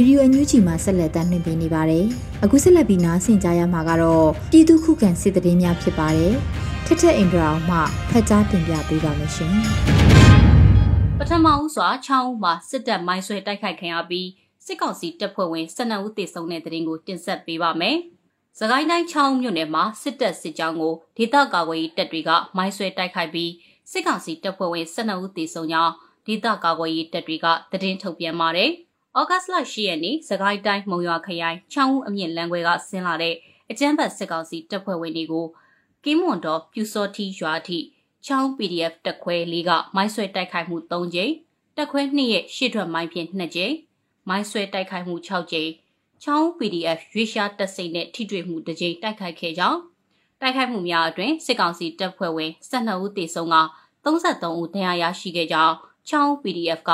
[0.03, 2.05] ဗီဒီယိုအန်ယူဂျီမှာဆက်လက်တင်ပြနေပါတယ်။
[2.45, 6.35] အခုဆက်လက်ပြီးနားဆင်ကြရမှာကတော့ပြည်သူခုခံစစ်တရင်များဖြစ်ပါတယ်။
[6.87, 7.79] ထက်ထက်အင်ဒရာအောင်မှ
[8.11, 9.55] ဖတ်ကြားတင်ပြပေးပါမယ်ရှင်။
[11.19, 14.29] ပထမဦးစွာချောင်းဦးမှာစစ်တပ်မိုင်းဆွဲတိုက်ခိုက်ခံရပြီး
[14.67, 17.97] စစ်ကောင်စီတပ်ဖွဲ့ဝင်12ဦးသေဆုံးတဲ့တဲ့ရင်ကိုတင်ဆက်ပေးပါမယ်။
[18.59, 23.51] စကိုင်းတိုင်းချောင်းမြို့နယ်မှာစစ်တပ်စစ်ကြောင်းကိုဒေသကာကွယ်ရေးတပ်တွေကမိုင်းဆွဲတိုက်ခိုက်ပြီး
[23.91, 25.93] စစ်ကောင်စီတပ်ဖွဲ့ဝင်12ဦးသေဆုံးကြောင်း
[26.27, 28.73] ဒေသကာကွယ်ရေးတပ်တွေကသတင်းထုတ်ပြန်ပါတယ်။။
[29.19, 33.35] ဩဂတ်စ်လ10ရက်နေ့စကိုင်းတိုင်းမုံရွာခရိုင်ချောင်းဦးအမြင့်လမ်းခွဲကဆင်းလာတဲ့
[33.71, 35.47] အကြမ်းဖက်စစ်ကောင်စီတပ်ဖွဲ့ဝင်တွေကို
[36.05, 37.79] ကင်းမွန်တော်ပြူစောတီရွာထိ
[38.27, 41.33] ချောင်း PDF တက်ခွဲလေးကမိုင်းဆွဲတိုက်ခိုက်မှု3ကြိမ်
[41.77, 43.75] တက်ခွဲ2ရဲ့ရှေ့ထွက်မိုင်းဖြင့်2ကြိမ်
[44.29, 45.71] မိုင်းဆွဲတိုက်ခိုက်မှု6ကြိမ်
[46.23, 49.79] ချောင်း PDF ရွေးရှားတက်စိတ်နဲ့ထိတွေ့မှုတစ်ကြိမ်တိုက်ခိုက်ခဲ့ကြောင်း
[50.41, 53.57] တိုက်ခိုက်မှုများအတွင်စစ်ကောင်စီတပ်ဖွဲ့ဝင်12ဦးသေဆုံးက
[54.05, 55.75] 33ဦးဒဏ်ရာရရှိခဲ့ကြောင်း
[56.09, 56.91] ချောင်း PDF က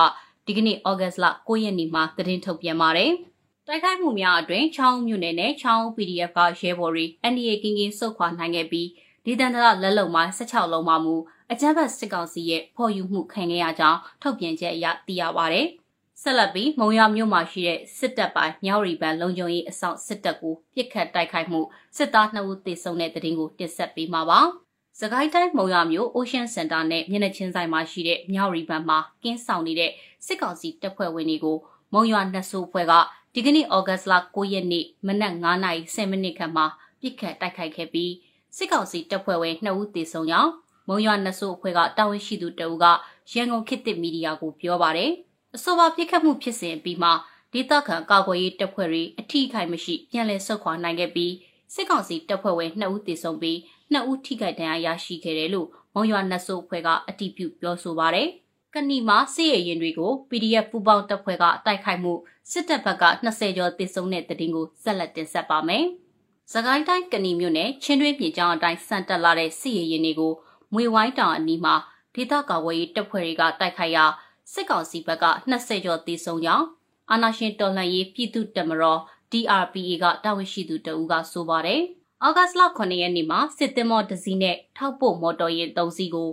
[0.50, 3.12] ဒီကနေ့ဩဂတ်လ9ရက်နေ့မှာသတင်းထုတ်ပြန်ပါတယ်။
[3.66, 8.88] တတိုက်ခိုက်မှုများအတွင်ချောင်းမြို့နယ်နဲ့ချောင်း PDF ကရဲဘော်တွေ NDA ကင်းကင်းစုခွာနိုင်ခဲ့ပြီး
[9.24, 11.14] ဒီတန်တရလက်လုံမိုင်း16လုံးမှမူ
[11.52, 15.60] အကြမ်းဖက်စစ်ကောင်စီရဲ့ဖော်ယူမှုခံခဲ့ရကြောင်းထုတ်ပြန်ချက်အရသိရပါဗျ။
[16.22, 21.60] ဆက်လက်ပြီးမုံရမြို့မှာရှိတဲ့စစ်တပ်ပိုင်းမြောက်ရီပန်လုံခြုံရေးအဆောင်စစ်တပ်ကိုပြစ်ခတ်တိုက်ခိုက်မှု
[21.96, 24.40] စစ်သား2ဦးသေဆုံးတဲ့တဲ့တင်ကိုတင်ဆက်ပေးမှာပါ။
[25.02, 29.92] စကိုင်းတိုင်းမုံရမြို့ Ocean Center နဲ့မျက်နှာချင်းဆိုင်မှာရှိတဲ့မြောက်ရီပန်မှာကင်းဆောင်နေတဲ့
[30.26, 31.56] စစ်ကောင်စီတပ်ဖွဲ့ဝင်တွေကို
[31.92, 32.92] မုံရနှစ်ဆိုးဖွဲ့က
[33.34, 36.66] ဒီကနေ့ဩဂတ်လ9ရက်နေ့မနက်9:10မိနစ်ခန့်မှာ
[37.00, 38.12] ပြစ်ခတ်တိုက်ခိုက်ခဲ့ပြီး
[38.56, 40.50] စစ်ကောင်စီတပ်ဖွဲ့ဝင်2ဦးသေဆုံးကြောင်း
[40.88, 42.84] မုံရွာနဆိုးအဖွဲ့ကတာဝန်ရှိသူတဦးက
[43.32, 45.10] ရန်ကုန်ခေတ်သစ်မီဒီယာကိုပြောပါတယ်။
[45.56, 47.10] အဆိုပါပြစ်ခတ်မှုဖြစ်စဉ်ပြီးမှ
[47.52, 51.32] ဒေသခံကာကွယ်ရေးတပ်ဖွဲ့တွေအထီးခိုင်မရှိပြန်လည်ဆုတ်ခွာနိုင်ခဲ့ပြီး
[51.74, 53.58] စစ်ကောင်စီတပ်ဖွဲ့ဝင်2ဦးသေဆုံးပြီး
[53.94, 58.28] 2ဦးထိခိုက်ဒဏ်ရာရရှိခဲ့တယ်လို့မုံရွာနဆိုးအဖွဲ့ကအတည်ပြုပြောဆိုပါတယ်။
[58.74, 62.12] ကဏီမှာစစ်ရေးရင်တွေကို PDF ပူပေါင်းတပ်ဖွဲ့ကတိုက်ခိုက်မှု
[62.50, 65.84] စစ်တပ်ဘက်က20ကျော်သေဆုံးတဲ့တဲ့တင်ကိုဆက်လက်တင်ဆက်ပါမယ်။
[66.52, 70.32] စကိုင်းတိုင်းကဏီမြို့နယ်ချင်းတွင်းပြည်ကျောင်းအတိုင်းစံတက်လာတဲ့စစ်ရေးရင်တွေကို
[70.72, 71.74] မွေဝိုင်းတောင်အနီးမှာ
[72.14, 74.04] ဒေသကာကွယ်ရေးတပ်ဖွဲ့တွေကတိုက်ခိုက်ရာ
[74.52, 76.66] စစ်ကောင်စီဘက်က20ကျော်သေဆုံးကြောင်း
[77.10, 79.00] အာနာရှင်တော်လှန်ရေးပြည်သူ့တပ်မတော်
[79.32, 81.82] DRPA ကတာဝန်ရှိသူတဦးကဆိုပါတယ်။
[82.22, 86.30] အောက်ဂတ်လ9ရက်နေ့မှာစစ်သည်မော်တစည်းနဲ့ထောက်ပို့မော်တော်ယာဉ်3စီးကို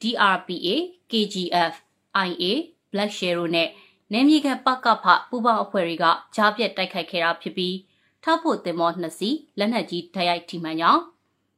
[0.00, 0.68] DRPA,
[1.10, 1.74] KGF,
[2.28, 2.44] IA,
[2.92, 3.68] Black Shero နဲ့
[4.12, 7.76] နယ်မြေခံပကဖပူပေါင်းအဖွဲ့တွေကကြားပြတ်တိုက်ခိုက်ခဲ့တာဖြစ်ပြီး
[8.24, 11.02] ထောက်ပို့သင်္ဘော2စီးလက်နက်ကြီးထိုက်ရိုက်ထိမှန်ကြောင်း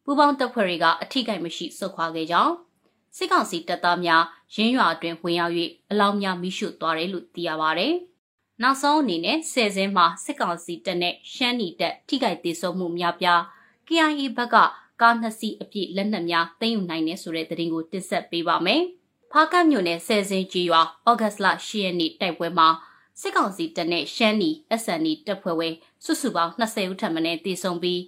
[0.04, 2.54] ပူပေါင်းတပ်ဖွဲ့တွေကအထိကိမရှိဆုတ်ခွာခဲ့ကြောင်း
[3.16, 4.22] စစ်ကောင်စီတပ်သားများ
[4.54, 5.54] ရင်းရွာအတွင်းဝင်ရောက်၍
[5.90, 7.88] အလောင်းများမိရှုသွားတယ်လို့သိရပါဗျ။
[8.62, 13.42] နောက်ဆုံးအနေနဲ့ဆယ်စင်းမှာစစ်ကောင်စီတပ်နဲ့ရှမ်းနီတပ်ထိခိုက်ဒေဆုံးမှုများပြား
[13.88, 14.56] KIA ဘက်က
[15.00, 18.82] ကားနှစ်စီးအပြည့်လက်နက်များသိမ်းယူနိုင်တယ်ဆိုတဲ့သတင်းကိုတင်ဆက်ပေးပါမယ်။
[19.32, 22.68] ဖားကတ်မြို့နယ်ဆယ်စင်းကြီးရွာဩဂတ်လ10ရက်နေ့တိုက်ပွဲမှာ
[23.20, 24.50] စစ်ကောင်စီတပ်နဲ့ရှမ်းနီ
[24.82, 28.02] SND တပ်ဖွဲ့ဝင်စုစုပေါင်း20ဦးထပ်မံတေဆုံးပြီး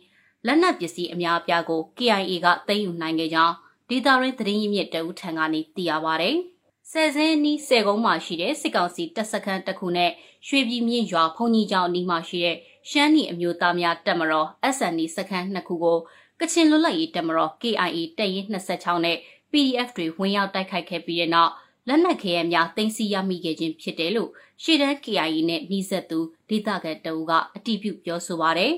[0.46, 3.54] လက်နက်ပစ္စည်းအများအပြားကို KIA ကသိမ်းယူနိုင်ခဲ့ကြောင်း
[3.88, 6.30] ဒေတာရင်းသတင်းရင်းမြစ်တအုပ်ထံကနေသိရပါဗျ။
[6.92, 10.10] ဆယ်စင်းနီးဆယ်ကုန်းမှာရှိတဲ့စစ်ကောင်စီတပ်စခန်းတစ်ခုနဲ့
[10.48, 12.56] ရွှေပြည်မြင့်ရွာဖုန်ကြီးကျောင်းအနီးမှာရှိတဲ့
[12.90, 15.98] ရှမ်းနီအမျိုးသားများတပ်မတော် SND စခန်းနှစ်ခုကို
[16.40, 19.16] ကချင်လွတ်လပ်ရေးတပ်မတော် KIA တပ်ရင်း26နဲ့
[19.52, 21.52] PDF တွေဝင်ရောက်တိုက်ခိုက်ခဲ့ပြီးတဲ့နောက်
[21.88, 24.30] လက်နက်ခဲယမ်းများတင်စီရမိခဲ့ခြင်းဖြစ်တယ်လို့
[24.62, 28.74] ရှေ့တန်း KIA နဲ့နှီးဆက်သူဒေသခံတအူကအတည်ပြုပြောဆိုပါရယ်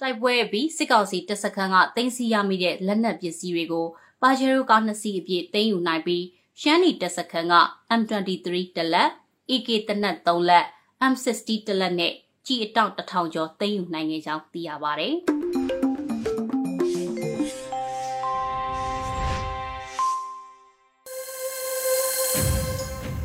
[0.00, 3.86] တိုက်ပွဲပြီးစစ်ကောင်စီတပ်စခန်းကတင်စီရမိတဲ့လက်နက်ပစ္စည်းတွေကို
[4.22, 6.24] ပါဂျေရိုကားနှစ်စီးအပြည့်တင်ယူနိုင်ပြီး
[6.60, 7.54] ရှမ်းနီတပ်စခန်းက
[8.00, 9.10] M23 တလက်
[9.50, 10.66] AK တနက်3လက်
[11.12, 12.14] M60 တလက်နဲ့
[12.46, 15.10] ကြီးအတောင့်1000ကျော်တင်ယူနိုင်ခဲ့ကြောင်းသိရပါဗျ။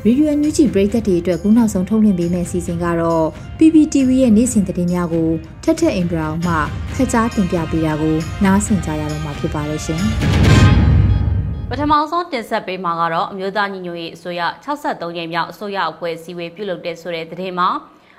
[0.08, 3.26] ရေဒီယိုအန်ယူဂျီပရိသတ်တွေအတွက်ခုနောက်ဆုံးထုတ်လွှင့်ပေးမယ့်အစီအစဉ်ကတော့
[3.58, 5.28] PPTV ရဲ့နေ့စဉ်သတင်းများကို
[5.64, 6.54] ထက်ထက်အင်ဒရာအောင်မှ
[6.94, 10.02] ဖက်ကြားတင်ပြပေးတာကိုနားဆင်ကြရတော့မှာဖြစ်ပါတယ်ရှင်
[11.70, 17.68] ပထမဆုံးတင်ဆက်ပေးမှာကတော့အမျိုးသားညီညွတ်ရေးအစိုးရ63ကြိမ်မြောက်အစိုးရအဖွဲ့အစည်းအဝေးပြုလုပ်တဲ့ဆိုတဲ့သတင်းမှာ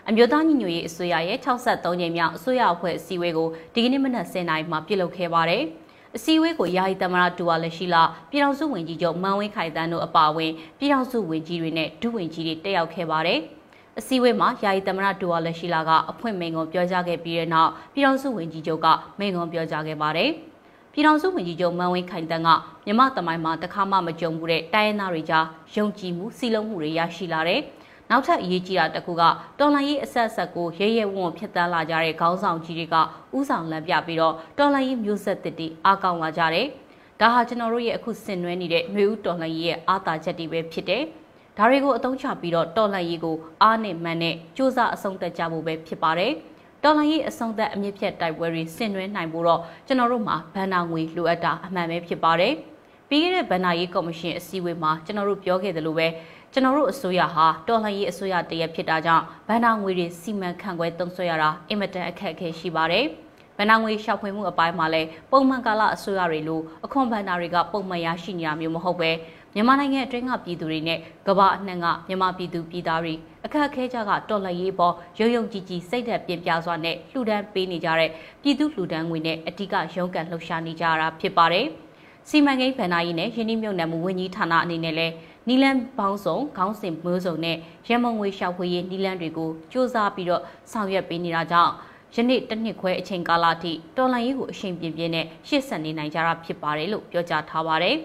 [0.09, 5.63] အမျိုးသားညီညွတ်ရေးအစိုးရရဲ့63ကြိမ်မြောက်အစိုးရအဖွဲ့အစည်းအဝေးကိုဒီကနေ့မနက်10:00နာရီမှာပြုလုပ်ခဲ့ပါတယ်။
[6.15, 13.39] အစည်းအဝေးကိုယာယီသမရဒူဝါလက်ရှိလာပြည်ထောင်စုဝန်ကြီးချုပ်မန်ဝင်းခိုင်တန်းတို့အပါအဝင်ပြည်ထောင်စုဝန်ကြီးတွေနဲ့ဒုဝန်ကြီးတွေတက်ရောက်ခဲ့ပါတယ်။
[13.99, 18.87] အစည်းအဝေးမှာယာယီသမရဒူဝါလက်ရှိလာကအဖွင့်မိန့်ခွန်းပြောကြားခဲ့ပြီးတဲ့နောက်ပြည်ထောင်စုဝန်ကြီးချုပ်က
[19.19, 20.29] မိန့်ခွန်းပြောကြားခဲ့ပါတယ်။
[20.93, 22.49] ပြည်ထောင်စုဝန်ကြီးချုပ်မန်ဝင်းခိုင်တန်းက
[22.85, 27.61] မြမတမိုင်းမှာတခါမှမကြုံဘူးတဲ့တိုင်းရင်းသားတွေကြားယုံကြည်မှုစီလုံးမှုတွေရရှိလာတဲ့
[28.10, 29.22] နောက်ထပ်အရေးကြီးတာတစ်ခုက
[29.58, 32.96] တော်လှန်ရေးအဆက်ဆက်ကိုရဲရဲဝံ့ဝံ့ဖြစ်တန်းလာကြတဲ့ခေါင်းဆောင်ကြီးတွေက
[33.36, 36.66] ဥဆောင်လမ်းပြပြီးတော့တော်လှန်ရေးမျိုးဆက်သစ်တွေအားကောင်းလာကြတယ်။
[37.20, 41.02] ဒါဟာကျွန်တော်တို့ရဲ့အခုဆင်နွှဲနေတဲ့ຫນွေဦးတော်လှန်ရေးရဲ့အားသာချက်တွေပဲဖြစ်တယ်။
[41.58, 46.32] ဒါတွေကိုအသုံးချပြီးတော့တော်လှန်ရေးကိုအားနဲ့မှန်နဲ့စ조사အဆုံးသတ်ကြဖို့ပဲဖြစ်ပါတယ်။
[46.82, 52.54] တော်လှန်ရေးအဆုံးသက်အမြင့်ဖြတ်တိုက်ပွဲတွေဆင်နွှဲနိုင်ဖို့တော့ကျွန်တော်တို့မှာဗန်နာငွေလိုအပ်တာအမှန်ပဲဖြစ်ပါတယ်။
[53.08, 56.06] ပြီးခဲ့တဲ့ဗန်နာရေးကော်မရှင်အစည်းအဝေးမှာကျွန်တော်တို့ပြောခဲ့သလိုပဲ
[56.53, 63.05] ကျွန်တော်တို့အစိုးရဟာတော်လှန်ရေးအစိုးရတရက်ဖြစ်တာကြောင့်ဗန်နာငွေတွေစီမံခန့်ခွဲသုံးစွဲရတာအင်မတန်အခက်အခဲရှိပါတယ်။
[63.57, 69.11] ဗန်နာငွေရှောက်ဖွေမှုအပိုင်းမှာလည်းပုံမှန်ကာလအစိုးရတွေလိုအခွန်ဗန်နာတွေကပုံမှန်ရရှိနေတာမျိုးမဟုတ်ပဲ
[69.53, 73.13] မြန်မာနိုင်ငံအတွင်းကပြည်သူတွေနဲ့ကမ္ဘာအနှံ့ကမြန်မာပြည်သူပြည်သားတွေ
[73.45, 78.09] အခက်အခဲကြကတော်လှန်ရေးပေါ်ရုံရုံကြည်ကြည်စိတ်သက်ပြင်ပြစွာနဲ့လှူဒန်းပေးနေကြတဲ့
[78.41, 81.67] ပြည်သူလှူဒန်းငွေနဲ့အဓိကရုန်းကန်လှုပ်ရှားနေကြတာဖြစ်ပါတယ်။
[82.29, 85.13] စီမံကိန်းဗန်နာရေးနဲ့ယင်းနှမြုံနယ်မှုဝန်ကြီးဌာနအနေနဲ့လည်း
[85.49, 87.57] နီလန်ပေါင်းစုံခေါင်းစဉ်မျိုးစုံနဲ့
[87.89, 91.73] ရမုံငွေရှောက်ဖွေရေးနီလန်တွေကိုစ조사ပြီးတော့ဆောင်ရွက်ပေးနေတာကြောင့်
[92.15, 97.95] ယနေ့တစ်နှစ်ခွဲအချိန်ကာလအထိတော်လှန်ရေးကိုအရှိန်ပြင်းပြင်းနဲ့ရှေ့ဆက်နေနိုင်ကြတာဖြစ်ပါတယ်လို့ပြောကြားထားပါတယ်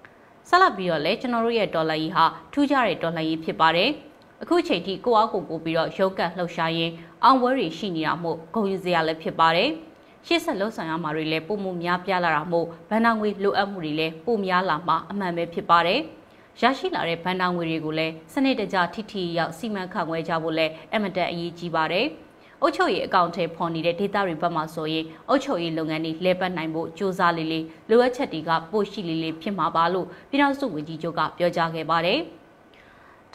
[0.48, 3.90] ။ဆက်လက်ပြီးတော့လည်းကျွန်တော်တို့ရဲ့ဒေါ်လာကြီးဟာထူးခြားတဲ့ဒေါ်လာကြီးဖြစ်ပါတယ်။
[4.42, 6.92] အခုချိန်ထိကိုအားကိုပို့ပြီးတော့ရုပ်ကလှုပ်ရှားရင်း
[7.24, 9.68] အောင်ပွဲတွေရှိနေတာမို့ဂုဏ်ယူစရာလည်းဖြစ်ပါတယ်။
[10.26, 16.00] ရှေ့ဆက်လှုပ်ဆောင်ရမှာတွေလည်းပုံမှုများပြားလာတာမို့ဗန်နာငွေလိုအပ်မှုတွေလည်းပိုများလာမှာအမှန်ပဲဖြစ်ပါတယ်။
[16.60, 22.06] ရရှိလာတဲ့ဗန်နာငွေတွေကိုလည်းစနစ်တကျထိထိရောက်စီမံခန့်ခွဲကြဖို့လည်းအမတန်အရေးကြီးပါတယ်။
[22.62, 32.20] အုပ်ချုပ်ရေးအကောင့်ထဲပေါ်နေတဲ့ဒေတာတွေဘက်မှာဆိုရင်အုပ်ချုပ်ရေးလုပ်ငန်းတွေလဲပတ်နိုင်ဖို့ကြိုးစားလေးလေးလိုအပ်ချက်တွေကပိုရှိလေးလေးဖြစ်မှာပါလို့ပြည်ထောင်စုဝန်ကြီးချုပ်ကပြောကြားခဲ့ပါတယ်။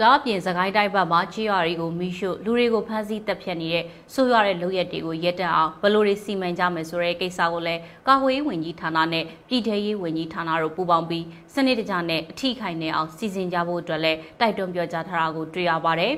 [0.01, 16.13] ဒါအပြင်စကိုင်းတိုင်းဘက်မှာချီရွာတွေကိုမိရှုလူတွေကိုဖမ်းဆီးတပ်ဖြတ်နေတဲ့ဆိုးရွားတဲ့လုပ်ရက်တွေကိုရပ်တန့်အောင်ဘယ်လိုတွေစီမံကြမယ်ဆိုတဲ့ကိစ္စကိုလည်းကာကွယ်ရေးဝန်ကြီးဌာနနဲ့ပြည်ထရေးဝန်ကြီးဌာနတို့ပူးပေါင်းပြီးစနစ်တကျနဲ့အထိခိုင်နေအောင်စီစဉ်ကြဖို့အတွက်လည်းတိုက်တွန်းပြောကြားထားတာကိုတွေ့ရပါတယ်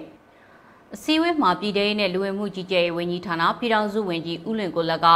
[0.96, 5.08] ။အစည်းအဝေးမှာပြည်ထောင်နဲ့လူဝင်မှုကြီးကြပ်ရေးဝန်ကြီးဌာနပြည်ထောင်စုဝန်ကြီးဦးလွင်ကိုလက်က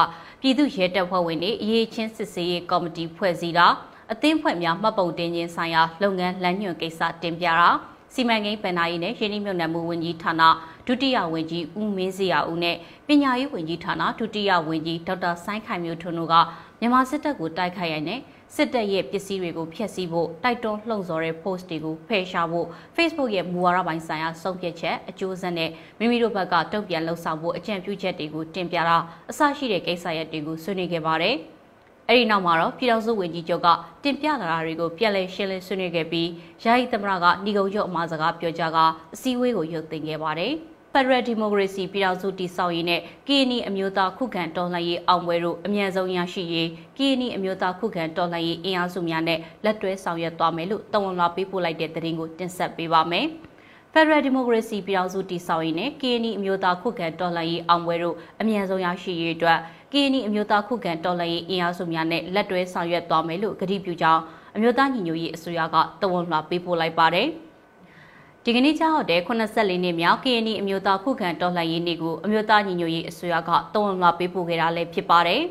[0.42, 3.68] ပြည်သူ့ရဲတပ်ဖွဲ့ဝင်တွေအရေးချင်းစစ်ဆေးရေးကော်မတီဖွဲ့စည်းတာ
[4.12, 10.42] အသင်းဖွဲ့များမှတ်ပုံတင်ခြင်းဆိုင်ရာလုပ်ငန်းလမ်းညွှန်ကိစ္စတင်ပြတာ စီမံကိန်းဗဏ္ဍာရေးနဲ့ရင်းနှီးမြှုပ်နှံမှုဝန်ကြီးဌာန
[10.88, 12.76] ဒုတိယဝန်ကြီးဦးမင်းစရာဦးနဲ့
[13.08, 16.36] ပညာရေးဝန်ကြီးဌာနဒုတိယဝန်ကြီးဒေါက်တာဆိုင်းခိုင်မျိုးထွန်းတို့က
[16.80, 18.20] မြန်မာစစ်တပ်ကိုတိုက်ခိုက်ရတဲ့
[18.56, 28.98] စစ်တပ်ရဲ့ပစ္စည်းတွေကိုဖျက်ဆီးဖို့တိုက်တွန်းလှုံ့ဆော်တဲ့ post တွေကိုဖယ်ရှားဖို့ Facebook ရဲ့မူဝါဒပိုင်းဆိုင်ရာဆုံးဖြတ်ချက်အကျိုးဆက်နဲ့မိမိတို့ဘက်ကတုံ့ပြန်လှုံ့ဆော်ဖို့အကြံပြုချက်တွေကိုတင်ပြတာ
[29.30, 31.38] အစရှိတဲ့ကိစ္စရပ်တွေကိုဆွေးနွေးခဲ့ပါတယ်။
[32.10, 33.68] အဲဒီနောက်မှာတော့ပြည်ထောင်စုဝန်ကြီးချုပ်က
[34.04, 36.30] တင်ပြလာတာတွေကိုပြန်လည်ရှင်းလင်းဆွေးနွေးခဲ့ပြီး
[36.64, 38.78] ယာယီသမရကညီကုံချုပ်အမှားစကားပြောကြားက
[39.14, 40.54] အစည်းအဝေးကိုရုပ်သိမ်းခဲ့ပါတယ်။
[40.94, 53.28] ဖက်ဒရယ်ဒီမိုကရေစီပြည်ထောင်စုတည်ဆောက်ရေးနဲ့ကီနီအမျိုးသားခုခံတော်လှန်ရေးအောင်ပွဲတို့အမြန်ဆုံးရရှိရေးကီနီအမျိုးသားခုခံတော်လှန်ရေးအင်အားစုများနဲ့လက်တွဲဆောင်ရွက်သွားမယ်လို့တဝန်လာပေးပို့လိုက်တဲ့သတင်းကိုတင်ဆက်ပေးပါမယ်။
[53.94, 59.60] ဖက်ဒရယ်ဒီမိုကရေစီပြည်ထောင်စုတည်ဆောက်ရေးနဲ့ကီနီအမျိုးသားခုခံတော်လှန်ရေးအောင်ပွဲတို့အမြန်ဆုံးရရှိရေးအတွက်
[59.96, 64.22] ကီနီအမျိုးသားခုခံတော်လှန်ရေးအင်အားစုများနဲ့လက်တွဲဆောင်ရွက်သွားမယ်လို့ကတိပြုကြောင်း
[64.56, 67.28] အမျိုးသားညီညွတ်ရေးအစိုးရကတဝန်လာပေးပို့လိုက်ပါတယ်။
[68.44, 75.42] ဒီကနေ့ကြောက်တဲ့84နှစ်မြောက် KNY အမျိုးသားခုခံတော်လှန်ရေးနေ့ကိုအမျိုးသားညီညွတ်ရေးအစိုးရကတုံ့ပြန်ပေးပို့ခဲ့တာလည်းဖြစ်ပါတယ်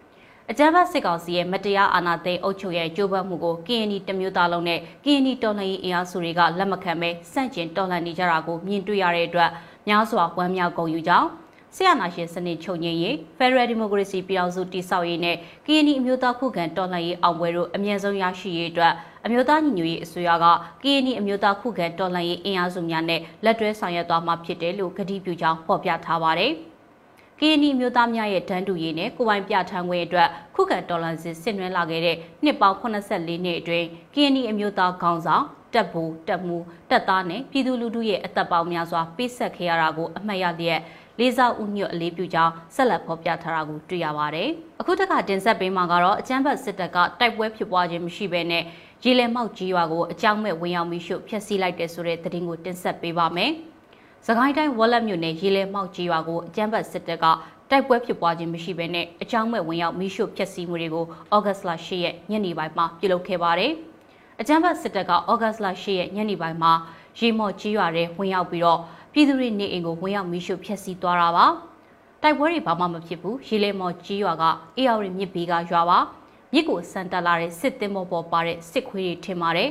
[0.50, 9.50] ။အကြမ်းဖက်စစ်ကောင်စီရဲ့မတရားအာဏာသိမ်းအုပ်ချုပ်ရဲ့ကြိုးပမ်းမှုကို KNY တမျိုးသားလုံးနဲ့ KNY တော်လှန်ရေးအင်အားစုတွေကလက်မခံဘဲစန့်ကျင်တော်လှန်နေကြတာကိုမြင်တွေ့ရတဲ့အတွက်
[9.88, 11.28] များစွာဝမ်းမြောက်ဂုဏ်ယူကြောင်း
[11.76, 18.92] ဆရာနာရှင်စနစ်ချုပ်ငြိမ်းရေး Federal Democracy ပြည်ထောင်စုတည်ဆောက်ရေးနဲ့ KNY အမျိုးသားခုခံတော်လှန်ရေးအောင်ပွဲတို့အမြင့်ဆုံးရရှိရေးအတွက်
[19.24, 20.46] အမျိုးသားညီညွတ်ရေးအစိုးရက
[20.82, 26.52] KNY အမျိုးသားခုခံတော်လှန်ရေးအင်အားစုများနဲ့လက်တွဲဆောင်ရွက်သွားမှာဖြစ်တယ်လို့ကတိပြုကြောင်းဖော်ပြထားပါတယ်။
[27.38, 36.58] KNY မျိုးသားများရဲ့တန်းတူရေးနဲ့ကိုပိုင်ပြဋ္ဌာန်းခွင့်အတွက်ခုခံတော်လှန်စစ်ဆင်နွှဲလာခဲ့တဲ့နှစ်ပေါင်း84နှစ်အတွင်း KNY အမျိုးသားခေါင်းဆောင်တပ်ဘူတပ်မှု
[36.90, 40.80] တပ်သားနဲ့ပြည်သူလူထုရဲ့အသက်ပေါင်းများစွာပေးဆက်ခဲ့ရတာကိုအမှတ်ရလျက်
[41.18, 44.48] လေးစားဥညွတ်အလေးပြုကြောင်းဆက်လက်ဖော်ပြထားတာကိုတွေ့ရပါတယ်။
[44.80, 48.64] အခုတခါတင်ဆက်ပေးမှာကတော့အကြမ်းဖက်စစ်တပ်ကတိုက်ပွဲဖြစ်ပွားခြင်းမရှိဘဲနဲ့
[49.04, 53.52] ရေလယ်မောက်ကြီးရွာကိုအကြောင်းမဲ့ဝင်ရောက်ပြီးရှုဖျက်ဆီးလိုက်တဲ့ဆိုတဲ့သတင်းကိုတင်ဆက်ပေးပါမယ်။
[54.26, 57.26] စကိုင်းတိုင်းဝက်လက်မြို့နယ်ရေလယ်မောက်ကြီးရွာကိုအကြမ်းဖက်စစ်တပ်က
[57.70, 63.72] တိုက်ပွဲဖြစ်ပွားခြင်းမရှိဘဲနဲ့အကြောင်းမဲ့ဝင်ရောက်မိရှုဖျက်ဆီးမှုတွေကိုဩဂတ်စ်လ10ရက်ညနေပိုင်းမှာပြုလုပ်ခဲ့ပါတယ်။
[64.40, 66.72] အကြမ်းဖက်စစ်တပ်ကဩဂတ်စ်လ10ရက်ညနေပိုင်းမှာ
[67.18, 68.80] ရေမော့ကြီးရွာထဲဝင်ရောက်ပြီးတော့
[69.12, 71.46] ပြည်သူတွေနေအိမ်ကိုဝင်ရောက်မိရှုဖျက်ဆီးသွားတာပါ
[72.22, 74.44] တိုက်ပွဲတွေဘာမှမဖြစ်ဘူးရေလေမော်ကြီးရွာက
[74.76, 75.98] အေယာရီမြစ်ဘေးကရွာပါ
[76.52, 79.70] မြစ်ကိုစံတက်လာတဲ့စစ်သင်းမောပေါ်ပါတဲ့စစ်ခွေးတွေထင်ပါတယ်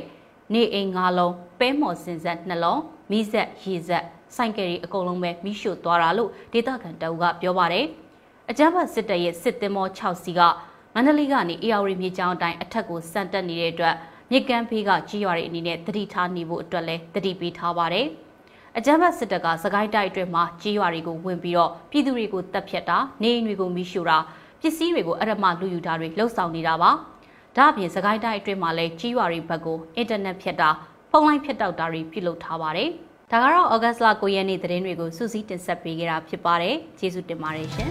[0.52, 4.04] နေအိမ်၅လုံးပဲမော်စင်ဆက်နှလုံးမိဆက်ရေဆက်
[4.36, 7.86] ဆိုင်ကယ်တွေအကုန်လုံးပဲမိရှုသွားတာလို့ဒေသခံတအုပ်ကပြောပါတယ်
[8.50, 10.40] အကြမ်းဖက်စစ်တပ်ရဲ့စစ်သင်းမော6စီက
[10.94, 13.94] မန္တလေးကနေအေယာရီမြေကျောင်းအတိုင်းအထက်ကိုစံတက်နေတဲ့အတွက်
[14.30, 18.06] မြစ်ကမ်းဖေးကကြီးရွာတွေအနေနဲ့တတိထားနေဖို့အတွက်လည်းတတိပေးထားပါတယ်။
[18.78, 24.18] အကြမ်းဖက်စစ်တပ်ကစကိုင်းတိုက်အတွင်းမှာကြီးရွာတွေကိုဝင်ပြီးတော့ပြည်သူတွေကိုတပ်ဖြတ်တာနေအိမ်တွေကိုမိရှို့တာ
[24.60, 26.90] ပစ္စည်းတွေကိုအရမလူယူတာတွေလှုပ်ဆောင်နေတာပါ
[27.56, 30.68] ဒါအပြင်စကိုင်းတိုင်းအတွင်းမှာလည်းကြီးရွာတွေဘက်ကိုအင်တာနက်ဖြတ်တာ
[31.10, 32.88] ဖုန်းလိုင်းဖြတ်တောက်တာတွေပြုလုပ်ထားပါတယ်
[33.30, 37.90] ဒါကတော့ဩဂတ်စ်လ9ရက်နေ့သတင်းတွေကိုစူးစီးတင်ဆက်ပေးခဲ့တာဖြစ်ပါတယ်ကျေးဇူးတင်ပါတယ်ရှင်